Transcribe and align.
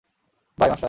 By, 0.57 0.69
master. 0.69 0.79